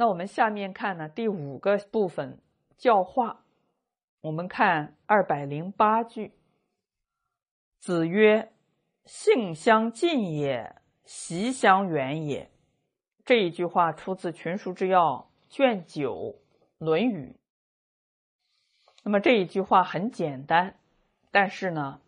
[0.00, 2.38] 那我们下面看呢第五个部分
[2.76, 3.40] 教化，
[4.20, 6.32] 我们看二百零八句。
[7.80, 8.52] 子曰
[9.06, 12.48] ：“性相近也，习相远也。”
[13.26, 15.00] 这一句话出自《群书之要》
[15.48, 16.12] 卷九
[16.78, 17.32] 《论语》。
[19.02, 20.78] 那么这一句话很简单，
[21.32, 22.00] 但是呢，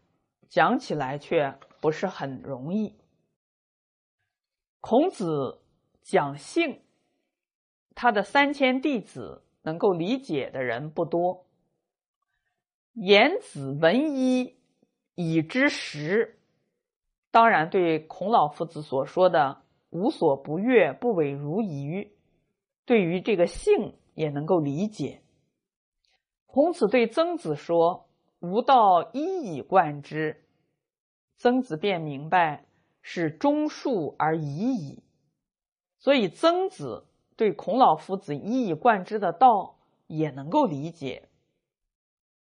[0.49, 2.97] 讲起来却不是很容易。
[4.79, 5.61] 孔子
[6.03, 6.81] 讲性，
[7.95, 11.47] 他的三千弟子能够理解的人不多。
[12.93, 14.57] 言子闻一，
[15.15, 16.39] 以知十。
[17.31, 22.11] 当然，对孔老夫子所说的“无所不悦，不违如仪”，
[22.85, 25.23] 对于这个性也能够理解。
[26.47, 28.09] 孔子对曾子说
[28.41, 30.45] ：“吾道一以贯之。”
[31.39, 32.67] 曾子便明白
[33.01, 35.05] 是忠恕而已矣。
[35.99, 37.07] 所以曾子
[37.41, 41.31] 对孔老夫子一以贯之的道也能够理解。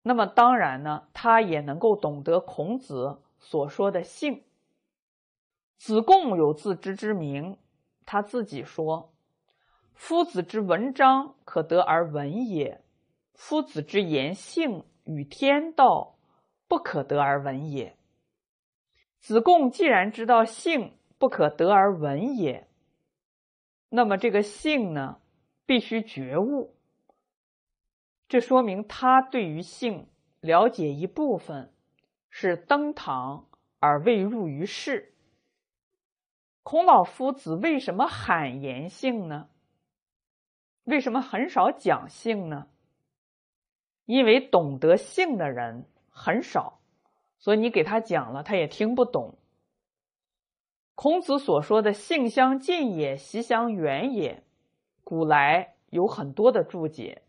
[0.02, 4.44] 那么当然呢，他也能够懂得孔子所说的性。
[5.78, 7.56] 子贡有自知之明，
[8.04, 9.14] 他自己说
[9.96, 12.82] ：“夫子之文章，可得而闻也。”
[13.32, 16.16] 夫子之言性与天道，
[16.68, 17.96] 不可得而闻也。
[19.18, 22.68] 子贡既然知道性不可得而闻也，
[23.96, 25.20] 那么这个性呢，
[25.66, 26.74] 必须觉悟。
[28.26, 30.08] 这说明他对于性
[30.40, 31.72] 了解一部分，
[32.28, 33.46] 是登堂
[33.78, 35.14] 而未入于世。
[36.64, 39.48] 孔老夫子为什么罕言性呢？
[40.82, 42.66] 为什么很少讲性呢？
[44.06, 46.80] 因为懂得性的人很少，
[47.38, 49.38] 所以你给他讲了，他也听不懂。
[50.94, 54.42] 孔子所说的“性相近也，习相远也”，
[55.04, 57.22] 古来有很多的注解，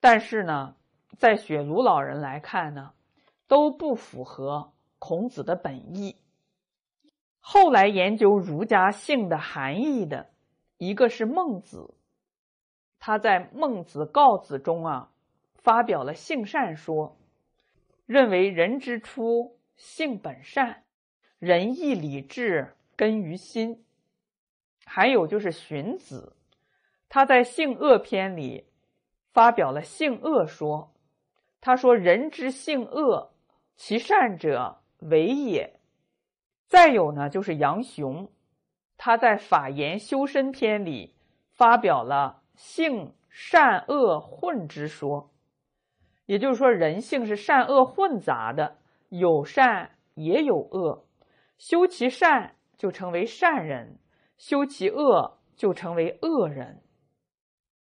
[0.00, 0.76] 但是呢，
[1.18, 2.92] 在雪庐老人来看呢，
[3.46, 6.16] 都不符合孔子的本意。
[7.40, 10.30] 后来研究儒家性的含义的
[10.78, 11.94] 一个是孟子，
[12.98, 15.10] 他在《孟子告子》中啊。
[15.64, 17.16] 发表了性善说，
[18.04, 20.83] 认为人之初性本善，
[21.44, 23.84] 仁义礼智根于心。
[24.86, 26.34] 还有就是荀子，
[27.10, 28.64] 他在性恶篇里
[29.30, 30.94] 发表了性恶说，
[31.60, 33.34] 他说人之性恶，
[33.76, 35.78] 其善者为也。
[36.66, 38.30] 再有呢，就是杨雄，
[38.96, 41.14] 他在法言修身篇里
[41.50, 45.30] 发表了性善恶混之说。
[46.24, 48.78] 也就是说，人性是善恶混杂的，
[49.10, 51.04] 有善也有恶，
[51.58, 53.98] 修其善就成为善人，
[54.36, 56.82] 修其恶就成为恶人。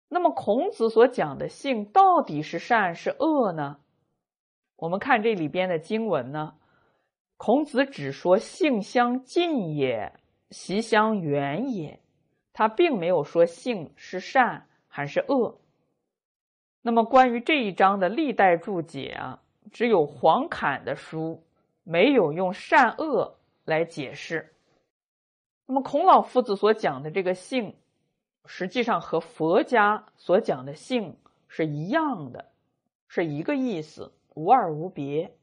[0.09, 3.79] 那么，孔子所讲的性到底是善是恶呢？
[4.75, 6.55] 我们看这里边的经文呢，
[7.37, 10.11] 孔子只说性相近也，
[10.49, 12.01] 习相远也，
[12.51, 15.61] 他并没有说性是善还是恶。
[16.81, 21.41] 那么，关于这一章的历代注解啊，只有黄侃的书
[21.83, 24.53] 没有用善恶来解释。
[25.65, 27.77] 那么，孔老夫子所讲的这个性，
[28.45, 31.17] 实际上和佛家所讲的性
[31.47, 32.51] 是一样的，
[33.07, 35.37] 是一个意思，无二无别。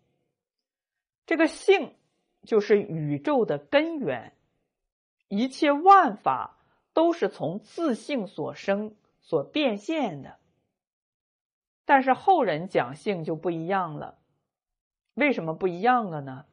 [1.25, 1.95] 这个性
[2.43, 4.35] 就是宇宙的根源，
[5.29, 6.59] 一切万法
[6.93, 10.39] 都是从自性所生所变现的。
[11.85, 14.19] 但是后人讲性就不一样了，
[15.15, 16.45] 为什么不一样了呢？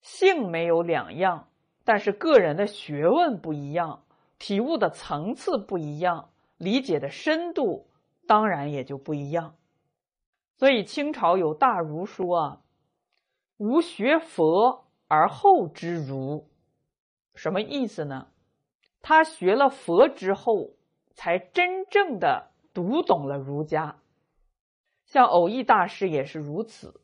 [0.00, 1.48] 性没有两样，
[1.84, 4.04] 但是个人的学问不一样，
[4.38, 7.88] 体悟的层次不一样，理解的深度
[8.26, 9.54] 当然也就不一样。
[10.56, 12.60] 所以清朝有大儒说啊
[13.58, 16.48] ：“吾学佛而后知儒”，
[17.34, 18.28] 什么意思呢？
[19.02, 20.72] 他学了佛之后，
[21.14, 23.96] 才真正的读懂了儒家。
[25.06, 27.00] 像偶益大师也是如此，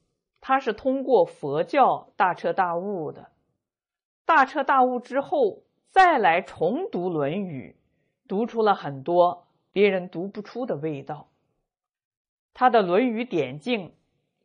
[0.48, 3.32] 他是通过佛教大彻大悟的，
[4.24, 7.74] 大彻大悟之后再来重读《论语》，
[8.28, 11.30] 读出了很多别人读不出的味道。
[12.54, 13.88] 他的《论语点睛》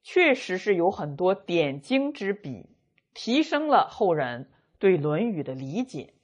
[0.01, 2.75] 确实是有很多点睛之笔，
[3.13, 4.49] 提升了后人
[4.79, 6.15] 对《论语》的理解。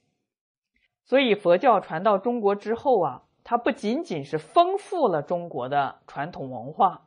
[1.04, 7.07] 所以佛教传到中国之后啊，它不仅仅是丰富了中国的传统文化。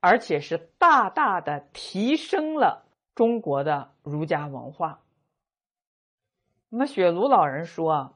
[0.00, 5.02] 而且是大大的提升了中国的儒家文化。
[6.68, 8.14] 那么雪庐老人说啊，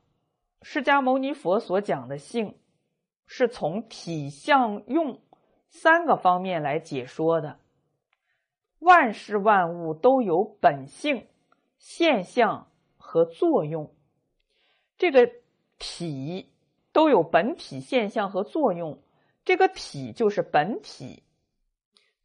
[0.62, 2.58] 释迦牟尼佛所讲的性，
[3.26, 5.20] 是从体相用
[5.68, 7.58] 三个方面来解说的。
[8.78, 11.28] 万事万物都有本性、
[11.78, 13.94] 现象和作用，
[14.98, 15.30] 这个
[15.78, 16.52] 体
[16.92, 19.02] 都有本体、现象和作用。
[19.44, 21.22] 这个体就是本体，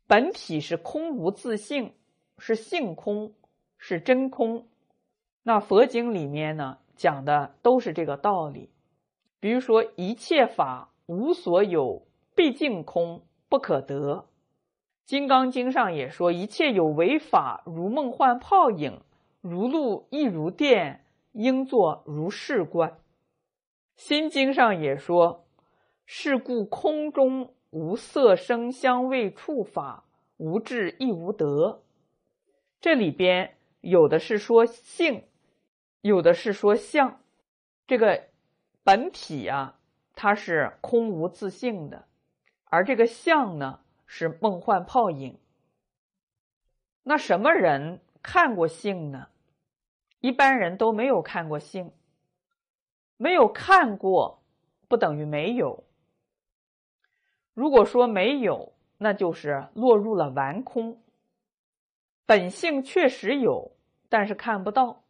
[0.07, 1.93] 本体是空无自性，
[2.37, 3.33] 是性空，
[3.77, 4.67] 是真空。
[5.43, 6.79] 那佛经里面呢？
[6.95, 8.71] 讲的都是这个道理，
[9.39, 14.25] 比如说一切法无所有，毕竟空不可得。
[15.05, 19.01] 金刚经上也说一切有为法如梦幻泡影，
[19.41, 22.97] 如露亦如电，应作如是观。
[23.95, 25.45] 心经上也说
[26.07, 30.05] 是故空中无色声香味触法，
[30.37, 31.83] 无智亦无得。
[32.79, 35.23] 这里边有的是说性。
[36.01, 37.21] 有的是说相，
[37.85, 38.29] 这个
[38.83, 39.79] 本体啊，
[40.15, 42.07] 它是空无自性的，
[42.65, 45.37] 而这个相呢是梦幻泡影。
[47.03, 49.27] 那什么人看过性呢？
[50.21, 51.91] 一般人都没有看过性，
[53.17, 54.43] 没有看过
[54.87, 55.83] 不等于没有。
[57.57, 61.01] 如果说没有，那就是落入了完空。
[62.27, 63.71] 本性确实有，
[64.09, 65.01] 但是看不到。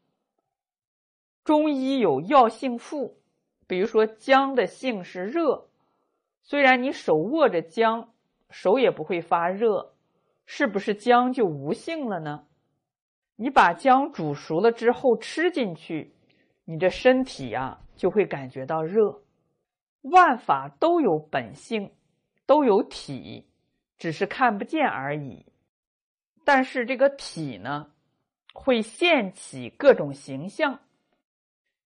[1.44, 3.18] 中医有药性赋，
[3.68, 5.68] 比如说姜的性是热，
[6.42, 8.14] 虽然你手握着姜，
[8.50, 9.92] 手也不会发热，
[10.46, 12.46] 是不是姜就无性了呢？
[13.36, 16.14] 你把姜煮熟了之后吃进去，
[16.64, 19.20] 你的身体呀就会感觉到热。
[20.04, 21.92] 万法都有本性，
[22.48, 23.46] 都有体，
[24.00, 25.46] 只是看不见而已。
[26.44, 27.92] 但是这个体呢，
[28.54, 30.80] 会现起各种形象。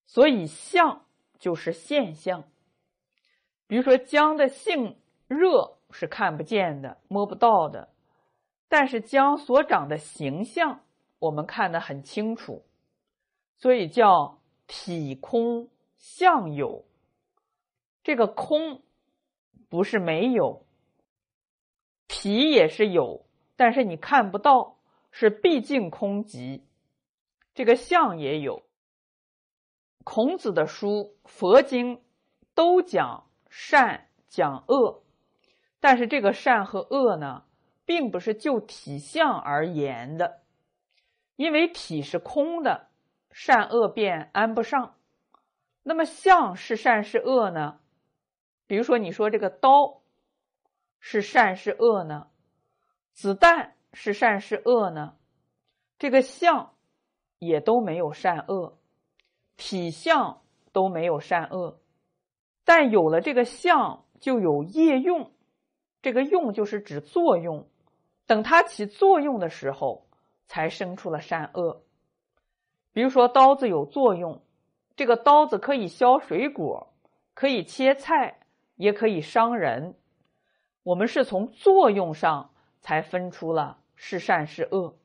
[0.06, 1.06] 所以相
[1.40, 2.44] 就是现象，
[3.66, 4.98] 比如说姜的性
[5.28, 7.90] 热是看不见的、摸不到的，
[8.68, 10.82] 但是姜所长的形象
[11.18, 12.66] 我们看得很清楚，
[13.58, 16.86] 所以叫体空相有。
[18.04, 18.82] 这个空
[19.70, 20.66] 不是没有，
[22.08, 23.26] 体也是有，
[23.56, 24.78] 但是你看不到，
[25.12, 26.62] 是毕竟空寂。
[27.54, 28.64] 这个相也有。
[30.04, 32.02] 孔子的书、佛经
[32.56, 35.04] 都讲善讲恶，
[35.80, 37.44] 但是这个善和恶呢，
[37.86, 40.42] 并不是就体相而言的，
[41.36, 42.88] 因为体是空的，
[43.32, 44.96] 善恶便安不上。
[45.84, 47.81] 那么相是善是恶呢？
[48.72, 50.00] 比如说，你说这个刀
[51.02, 52.28] 是善是恶呢？
[53.12, 55.18] 子弹是善是恶呢？
[56.00, 56.74] 这个相
[57.38, 58.78] 也都没有善恶。
[59.58, 60.42] 体相
[60.72, 61.82] 都没有善恶，
[62.64, 65.34] 但有了这个相，就有业用。
[66.02, 67.68] 这个用就是指作用，
[68.26, 70.08] 等它起作用的时候，
[70.48, 71.84] 才生出了善恶。
[72.94, 74.42] 比如说刀子有作用，
[74.96, 76.94] 这个刀子可以削水果，
[77.34, 78.38] 可以切菜，
[78.76, 79.96] 也可以伤人。
[80.84, 84.98] 我们是从作用上才分出了是善是恶。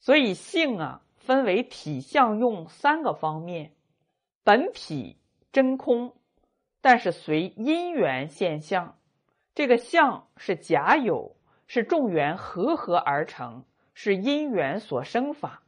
[0.00, 1.00] 所以性啊。
[1.16, 3.72] 分为体相用三个方面，
[4.42, 5.16] 本体
[5.52, 6.14] 真空，
[6.82, 8.98] 但是随因缘现象。
[9.54, 11.34] 这个相是假有，
[11.66, 15.62] 是众缘合合而成，是因缘所生法。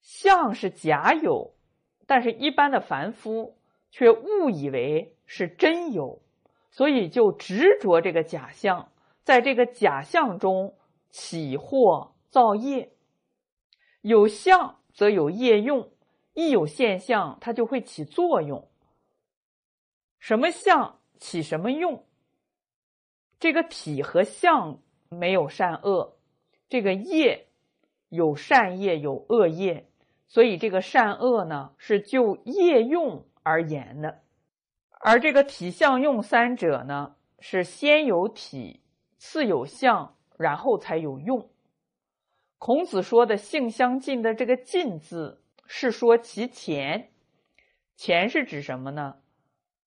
[0.00, 1.54] 相是假有，
[2.08, 3.56] 但是一般的凡夫
[3.92, 6.20] 却误以为是真有，
[6.70, 8.92] 所以就执着这个假象，
[9.24, 10.76] 在这个假象中
[11.08, 12.92] 起惑造业。
[14.02, 15.90] 有相则有业用，
[16.34, 18.68] 一有现象，它就会起作用。
[20.18, 22.04] 什么相起什么用？
[23.40, 26.18] 这个体和相没有善恶，
[26.68, 27.48] 这个业
[28.10, 29.88] 有善业有恶业，
[30.28, 34.20] 所以这个善恶呢是就业用而言的。
[35.04, 38.80] 而这个体相用三者呢，是先有体，
[39.18, 41.50] 次有相，然后才有用。
[42.56, 47.10] 孔子说的“性相近”的这个“近”字，是说其前，
[47.96, 49.16] 前是指什么呢？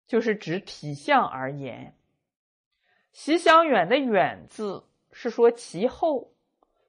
[0.08, 1.96] 就是指体相而言。
[3.12, 6.34] 习相远的“远”字是说其后，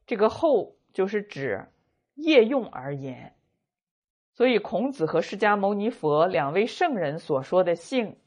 [0.07, 1.69] 这个后就是指
[2.15, 3.36] 业用而言。
[4.37, 8.19] 所以，孔子和释迦牟尼佛两位圣人所说的“性”，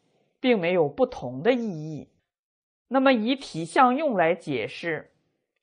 [0.42, 2.10] 并没有不同的意义。
[2.88, 5.12] 那么，以体相用来解释，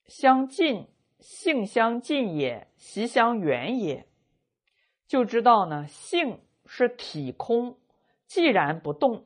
[0.07, 0.87] 相近。
[1.19, 4.07] 性相近也，习相远也，
[5.09, 5.87] 就知道呢。
[5.87, 7.79] 性是体空，
[8.27, 9.25] 既然不动，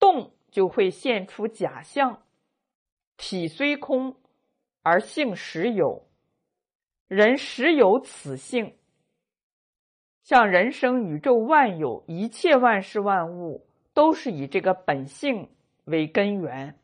[0.00, 2.22] 动就会现出假象。
[3.18, 4.16] 体虽空，
[4.82, 6.08] 而性实有。
[7.08, 8.74] 人实有此性。
[10.22, 15.50] 像人生、宇宙、万有，一切万事万物，都是以这个本性
[15.84, 16.78] 为根源。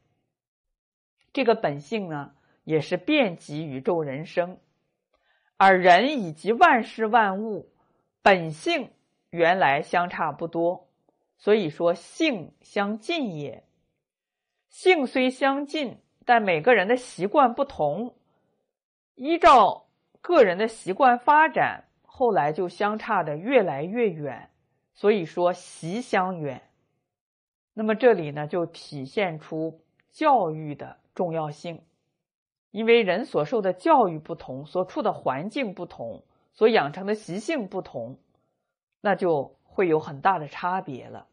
[1.33, 2.33] 这个本性呢，
[2.64, 4.59] 也是遍及宇宙人生。
[5.57, 7.71] 而人以及万事万物，
[8.23, 8.90] 本性
[9.30, 10.88] 原来相差不多，
[11.37, 13.64] 所以说性相近也。
[14.68, 18.14] 性虽相近，但每个人的习惯不同，
[19.14, 19.87] 依照
[20.21, 21.88] 个人的习惯发展，
[22.18, 24.50] 后来就相差的越来越远。
[24.94, 26.60] 所以说习相远。
[27.72, 31.84] 那么这里呢，就体现出教育的重要性。
[32.72, 38.18] 因为人所受的教育不同，所处的环境不同，所养成的习性不同，
[39.00, 41.28] 那就会有很大的差别了，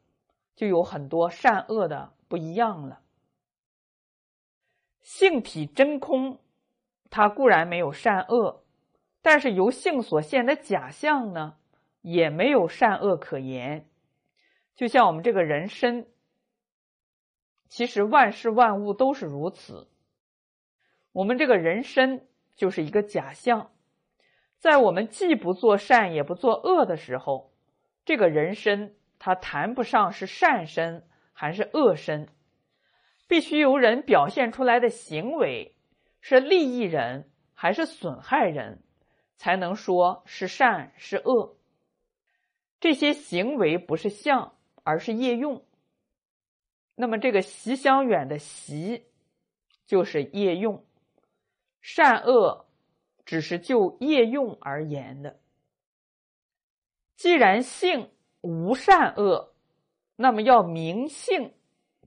[0.55, 3.01] 就有很多善恶的不一样了。
[5.01, 6.37] 性体真空，
[7.09, 8.61] 它固然没有善恶，
[9.25, 11.57] 但是由性所现的假象呢，
[12.03, 13.89] 也没有善恶可言。
[14.75, 16.05] 就像我们这个人身，
[17.67, 19.89] 其实万事万物都是如此。
[21.11, 23.71] 我们这个人身就是一个假象，
[24.59, 27.51] 在我们既不做善也不做恶的时候，
[28.05, 31.03] 这个人身它谈不上是善身
[31.33, 32.29] 还是恶身，
[33.27, 35.75] 必须由人表现出来的行为
[36.21, 38.83] 是利益人还是损害人，
[39.37, 41.55] 才能说是善是恶。
[42.79, 45.65] 这些行为不是相，而是业用。
[46.95, 49.05] 那么这个习相远的习，
[49.85, 50.85] 就是业用。
[51.81, 52.65] 善恶
[53.25, 55.39] 只是就业用而言的。
[57.15, 58.11] 既然性
[58.41, 59.53] 无善恶，
[60.15, 61.53] 那么要明性，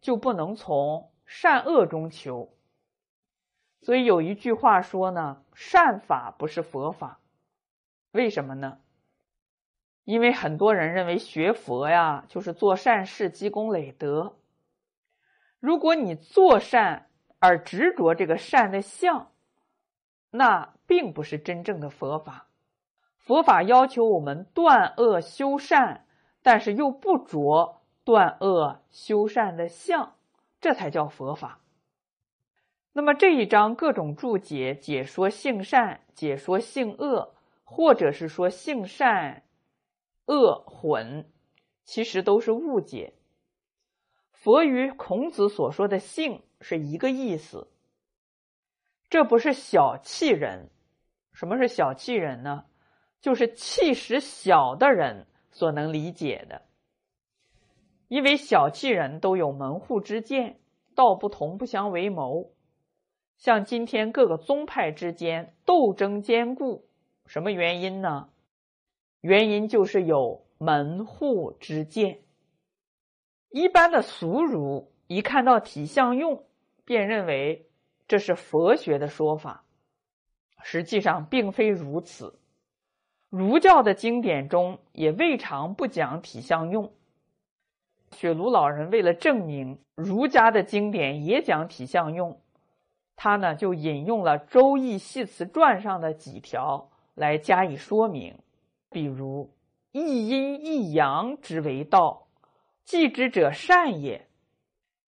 [0.00, 2.54] 就不能从善恶中求。
[3.80, 7.18] 所以有一句话说呢：“善法不是佛法。”
[8.12, 8.78] 为什么呢？
[10.04, 14.36] 因为很多人认为学佛呀，就是做善事、积功累德。
[15.58, 17.10] 如果你做善
[17.40, 19.32] 而执着这个善的相，
[20.30, 22.46] 那并不是真正的佛法。
[23.18, 26.06] 佛法要求我们断恶修善，
[26.40, 30.14] 但是又不着断恶修善的相，
[30.60, 31.58] 这才叫佛法。
[32.98, 39.44] 那么这一章各种注解解说性善，解说性恶，或者是说性善
[40.26, 41.30] 恶混，
[41.84, 43.14] 其实都是误解。
[44.32, 47.68] 佛与孔子所说的性是一个意思。
[49.08, 50.68] 这不是小气人，
[51.32, 52.64] 什么是小气人呢？
[53.20, 56.62] 就是气势小的人所能理解的。
[58.08, 60.58] 因为小气人都有门户之见，
[60.96, 62.50] 道不同不相为谋。
[63.38, 66.86] 像今天各个宗派之间斗争坚固，
[67.24, 68.28] 什么原因呢？
[69.22, 72.20] 原因就是有门户之见。
[73.50, 76.44] 一般的俗儒一看到体相用，
[76.84, 77.64] 便认为。
[78.08, 79.66] 这是佛学的说法，
[80.62, 82.40] 实际上并非如此。
[83.28, 86.94] 儒教的经典中也未尝不讲体相用。
[88.12, 92.40] 雪庐老人为了证明儒家的经典也讲体相用，
[93.20, 98.38] 他呢就引用了《周易系辞传》上的几条来加以说明，
[98.90, 99.52] 比如
[99.90, 102.28] “一阴一阳之为道，
[102.84, 104.28] 继之者善也”。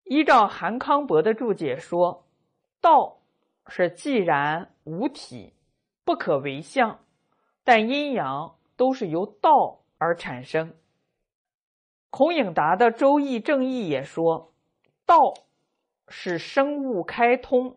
[0.05, 2.23] 依照韩康伯的注解说。
[2.81, 3.19] 道
[3.67, 5.55] 是既然无体，
[6.05, 7.01] 不可为相，
[7.65, 10.73] 但阴阳都是由道而产生。
[12.11, 14.53] 孔颖达的《周易正义》也说，
[15.05, 15.35] 道
[16.07, 17.77] 是生物开通，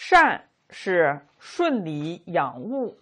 [0.00, 2.96] 善是顺理养物，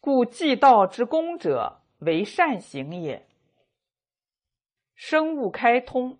[0.00, 3.24] 故既道之功者为善行也。
[4.96, 6.18] 生物开通，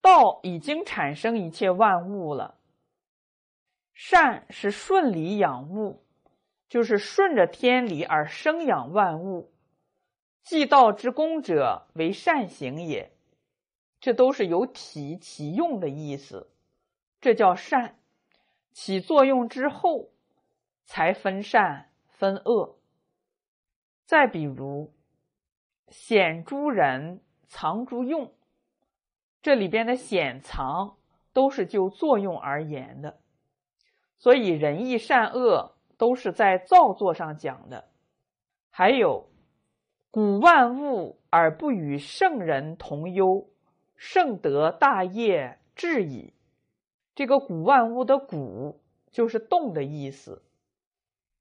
[0.00, 2.58] 道已经产生一切万物了。
[3.94, 6.02] 善是顺理养物，
[6.68, 9.52] 就是顺着天理而生养万物。
[10.42, 13.12] 既道之功者为善行也，
[14.00, 16.50] 这都是有体其用的意思。
[17.20, 17.99] 这叫善，
[18.72, 20.10] 起作用之后
[20.84, 22.78] 才分善分恶。
[24.04, 24.92] 再比如，
[25.88, 28.32] 显诸人，藏诸用，
[29.42, 30.96] 这里边的显藏
[31.32, 33.20] 都是就作用而言的。
[34.18, 37.88] 所以仁义善恶都是在造作上讲的，
[38.70, 39.30] 还有
[40.10, 43.48] 古万物而不与圣人同忧，
[43.96, 46.34] 圣德大业至矣。
[47.20, 48.80] 这个古万物的古
[49.12, 50.42] 就是动的意思，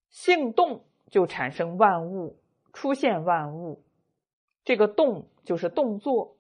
[0.10, 2.38] 性动就产生万物，
[2.74, 3.82] 出现万物。
[4.66, 6.36] 这个动就是动作，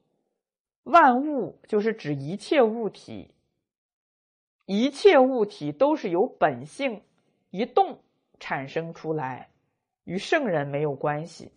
[0.83, 3.33] 万物就是指一切物体，
[4.65, 7.01] 一切物体都是由本性
[7.49, 8.01] 一动
[8.41, 9.51] 产生出来，
[10.03, 11.53] 与圣人没有关系。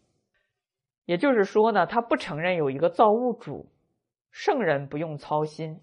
[1.05, 3.67] 也就是说呢，他不承认有一个造物主，
[4.31, 5.81] 圣人不用操心。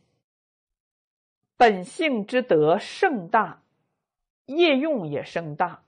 [1.60, 3.64] 本性之德盛大，
[4.46, 5.84] 业用也盛大，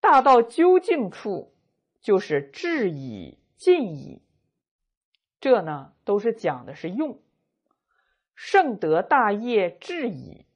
[0.00, 1.54] 大到究竟处，
[2.00, 3.38] 就是至矣。
[3.58, 4.22] 尽矣，
[5.40, 7.20] 这呢都是讲的是用
[8.34, 10.46] 圣德大业至矣，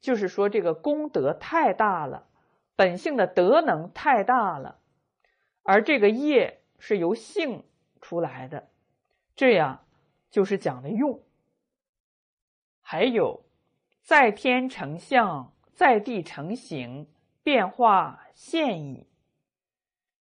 [0.00, 2.28] 就是说这个功德太大了，
[2.76, 4.78] 本性的德能太大了，
[5.64, 7.64] 而这个业是由性
[8.00, 8.68] 出来的，
[9.34, 9.84] 这样
[10.30, 11.20] 就是讲的用。
[12.82, 13.43] 还有
[14.04, 17.08] 在天成象，在地成形，
[17.42, 19.06] 变化现矣。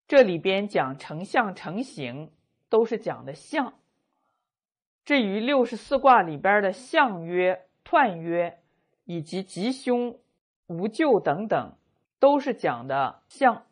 [0.06, 2.30] 这里边讲成象成形，
[2.68, 3.72] 都是讲的象。
[5.02, 8.60] 至于六十四卦里边的象曰、彖曰
[9.06, 10.18] 以及吉凶、
[10.66, 11.74] 无咎等等，
[12.18, 13.64] 都是讲的象。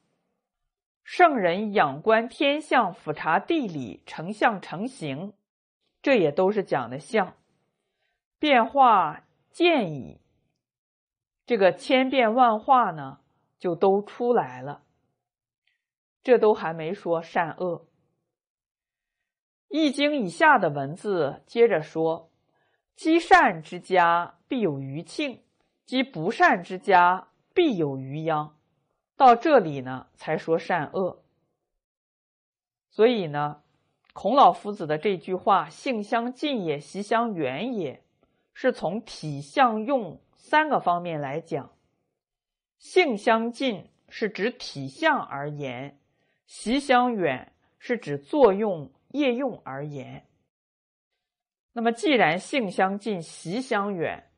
[1.05, 5.35] 圣人仰观天象，俯察地理，成象成形，
[6.01, 7.35] 这也都是讲的象。
[8.39, 9.25] 变化
[9.59, 10.21] 见矣，
[11.45, 13.19] 这个千变万化呢，
[13.59, 14.85] 就都出来了。
[16.23, 17.81] 这都还没说善恶，
[19.67, 22.31] 《易经》以下的文字接着说
[22.95, 25.43] ：“积善之家必有余庆，
[25.85, 28.57] 积不善之家必有余殃。”
[29.19, 31.25] 到这里呢，才说善恶。
[32.91, 33.65] 所以呢，
[34.13, 38.05] 孔老夫子的这句话“性相近也，习相远也”，
[38.61, 41.71] 是从体、相、用三个方面来讲。
[42.77, 45.97] 性相近是指体相而言。
[46.45, 50.27] 习相远是指作用业用而言。
[51.73, 54.29] 那么，既然性相近，习相远，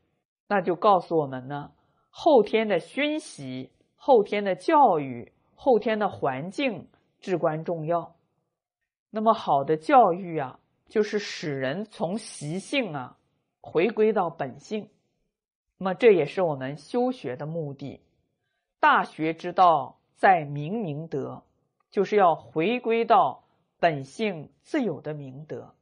[0.47, 1.71] 那就告诉我们呢，
[2.11, 6.87] 后天的熏习、后天的教育、后天的环境
[7.19, 8.15] 至关重要。
[9.09, 13.17] 那么，好的教育啊，就是使人从习性啊
[13.61, 14.89] 回归到本性。
[15.77, 18.01] 那么，这也是我们修学的目的。
[18.79, 21.43] 大学之道，在明明德。
[21.89, 23.43] 就是要回归到
[23.77, 25.75] 本性自有的明德。